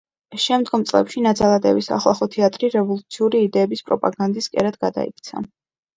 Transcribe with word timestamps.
შემდგომ 0.43 0.85
წლებში 0.91 1.21
ნაძალადევის 1.25 1.91
სახალხო 1.91 2.29
თეატრი 2.37 2.69
რევოლუციური 2.77 3.45
იდეების 3.49 3.85
პროპაგანდის 3.91 4.53
კერად 4.57 4.81
გადაიქცა. 4.87 5.45